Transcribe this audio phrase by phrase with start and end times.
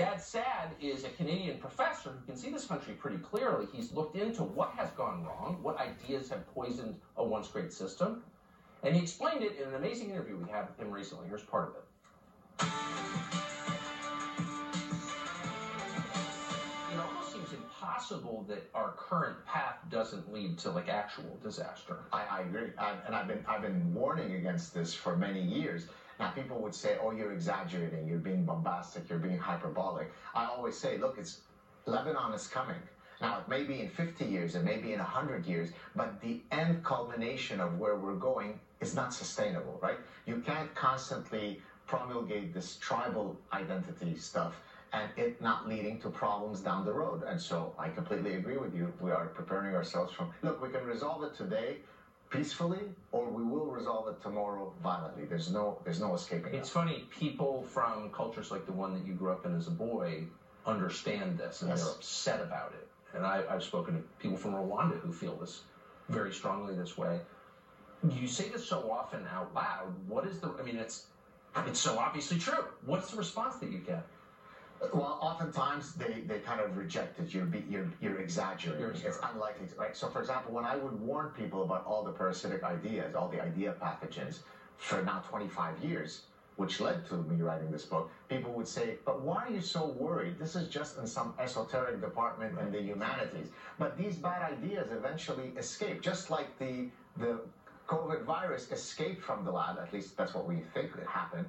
[0.00, 3.66] Gad Saad is a Canadian professor who can see this country pretty clearly.
[3.70, 8.22] He's looked into what has gone wrong, what ideas have poisoned a once great system,
[8.82, 11.28] and he explained it in an amazing interview we had with him recently.
[11.28, 12.66] Here's part of it.
[16.94, 21.98] It almost seems impossible that our current path doesn't lead to like actual disaster.
[22.10, 25.88] I, I agree, I, and I've been I've been warning against this for many years.
[26.20, 28.06] Now people would say, "Oh, you're exaggerating.
[28.06, 29.08] You're being bombastic.
[29.08, 31.40] You're being hyperbolic." I always say, "Look, it's
[31.86, 32.82] Lebanon is coming."
[33.20, 36.42] Now, it may be in 50 years, it may be in 100 years, but the
[36.50, 39.98] end culmination of where we're going is not sustainable, right?
[40.24, 44.54] You can't constantly promulgate this tribal identity stuff
[44.92, 47.22] and it not leading to problems down the road.
[47.22, 48.92] And so I completely agree with you.
[49.00, 51.78] We are preparing ourselves from, look, we can resolve it today
[52.30, 52.80] peacefully
[53.12, 55.24] or we will resolve it tomorrow violently.
[55.24, 59.14] There's no there's no escaping It's funny, people from cultures like the one that you
[59.14, 60.24] grew up in as a boy
[60.66, 61.82] understand this and Yes.
[61.82, 62.86] they're upset about it.
[63.16, 65.62] And I, I've spoken to people from Rwanda who feel this
[66.08, 67.18] very strongly this way.
[68.08, 69.92] You say this so often out loud.
[70.06, 70.52] What is the?
[70.58, 71.06] I mean, it's
[71.66, 72.64] it's so obviously true.
[72.86, 74.06] What's the response that you get?
[74.94, 77.34] Well, oftentimes they, they kind of reject it.
[77.34, 78.80] You're you're you're exaggerating.
[78.80, 79.96] You're it's unlikely, to, right?
[79.96, 83.42] So, for example, when I would warn people about all the parasitic ideas, all the
[83.42, 84.40] idea pathogens,
[84.76, 86.22] for now 25 years,
[86.56, 89.86] which led to me writing this book, people would say, "But why are you so
[89.86, 90.38] worried?
[90.38, 95.52] This is just in some esoteric department in the humanities." But these bad ideas eventually
[95.56, 97.40] escape, just like the the
[97.88, 99.78] COVID virus escaped from the lab.
[99.78, 101.46] At least that's what we think happened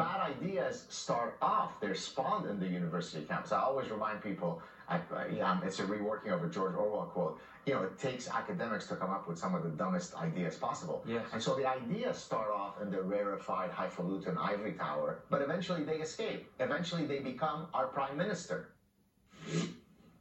[0.00, 3.52] bad ideas start off, they're spawned in the university campus.
[3.52, 4.96] I always remind people, I,
[5.40, 8.96] um, it's a reworking of a George Orwell quote, you know, it takes academics to
[8.96, 11.04] come up with some of the dumbest ideas possible.
[11.06, 11.26] Yes.
[11.34, 15.98] And so the ideas start off in the rarefied, highfalutin ivory tower, but eventually they
[15.98, 16.50] escape.
[16.58, 18.70] Eventually they become our prime minister.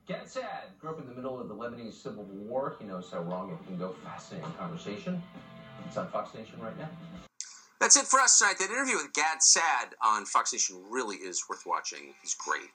[0.07, 2.75] Gad Saad grew up in the middle of the Lebanese civil war.
[2.79, 3.95] He knows how wrong it can go.
[4.03, 5.23] Fascinating conversation.
[5.87, 6.89] It's on Fox Nation right now.
[7.79, 8.59] That's it for us tonight.
[8.59, 12.13] That interview with Gad Saad on Fox Nation really is worth watching.
[12.21, 12.69] He's great.